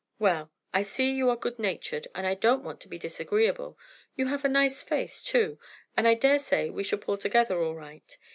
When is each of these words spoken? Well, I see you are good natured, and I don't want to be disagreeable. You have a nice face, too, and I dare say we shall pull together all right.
Well, 0.17 0.51
I 0.73 0.81
see 0.81 1.11
you 1.11 1.29
are 1.29 1.35
good 1.35 1.59
natured, 1.59 2.07
and 2.15 2.25
I 2.25 2.33
don't 2.33 2.63
want 2.63 2.79
to 2.81 2.87
be 2.87 2.97
disagreeable. 2.97 3.77
You 4.15 4.25
have 4.29 4.43
a 4.43 4.49
nice 4.49 4.81
face, 4.81 5.21
too, 5.21 5.59
and 5.95 6.07
I 6.07 6.15
dare 6.15 6.39
say 6.39 6.71
we 6.71 6.83
shall 6.83 6.97
pull 6.97 7.19
together 7.19 7.61
all 7.61 7.75
right. 7.75 8.17